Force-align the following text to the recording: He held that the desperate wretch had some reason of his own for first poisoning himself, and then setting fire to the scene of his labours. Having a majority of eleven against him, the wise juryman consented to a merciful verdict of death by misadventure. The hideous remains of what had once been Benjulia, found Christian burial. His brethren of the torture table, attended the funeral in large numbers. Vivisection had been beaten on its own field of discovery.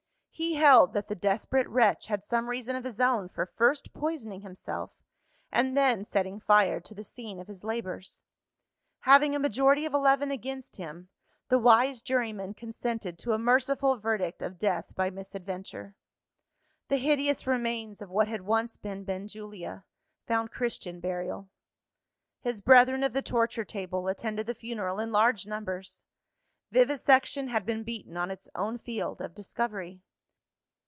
He 0.33 0.55
held 0.55 0.93
that 0.93 1.07
the 1.07 1.13
desperate 1.13 1.69
wretch 1.69 2.07
had 2.07 2.23
some 2.23 2.49
reason 2.49 2.75
of 2.75 2.83
his 2.83 2.99
own 2.99 3.29
for 3.29 3.45
first 3.45 3.93
poisoning 3.93 4.41
himself, 4.41 4.95
and 5.51 5.77
then 5.77 6.03
setting 6.03 6.39
fire 6.39 6.79
to 6.79 6.95
the 6.95 7.03
scene 7.03 7.39
of 7.39 7.45
his 7.45 7.63
labours. 7.63 8.23
Having 9.01 9.35
a 9.35 9.39
majority 9.39 9.85
of 9.85 9.93
eleven 9.93 10.31
against 10.31 10.77
him, 10.77 11.09
the 11.49 11.59
wise 11.59 12.01
juryman 12.01 12.55
consented 12.55 13.19
to 13.19 13.33
a 13.33 13.37
merciful 13.37 13.99
verdict 13.99 14.41
of 14.41 14.57
death 14.57 14.95
by 14.95 15.11
misadventure. 15.11 15.95
The 16.87 16.97
hideous 16.97 17.45
remains 17.45 18.01
of 18.01 18.09
what 18.09 18.27
had 18.27 18.41
once 18.41 18.77
been 18.77 19.03
Benjulia, 19.05 19.83
found 20.25 20.49
Christian 20.49 20.99
burial. 20.99 21.51
His 22.39 22.61
brethren 22.61 23.03
of 23.03 23.13
the 23.13 23.21
torture 23.21 23.63
table, 23.65 24.07
attended 24.07 24.47
the 24.47 24.55
funeral 24.55 24.99
in 24.99 25.11
large 25.11 25.45
numbers. 25.45 26.01
Vivisection 26.71 27.49
had 27.49 27.63
been 27.63 27.83
beaten 27.83 28.17
on 28.17 28.31
its 28.31 28.49
own 28.55 28.79
field 28.79 29.21
of 29.21 29.35
discovery. 29.35 30.01